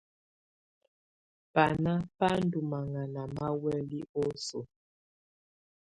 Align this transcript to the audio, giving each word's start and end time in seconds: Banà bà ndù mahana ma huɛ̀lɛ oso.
Banà 1.53 1.93
bà 2.17 2.29
ndù 2.43 2.59
mahana 2.71 3.21
ma 3.35 3.45
huɛ̀lɛ 3.59 3.99
oso. 4.21 4.59